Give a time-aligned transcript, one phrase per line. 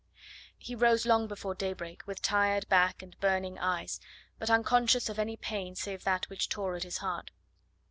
[0.57, 3.99] He rose long before daybreak, with tired back and burning eyes,
[4.39, 7.29] but unconscious of any pain save that which tore at his heart.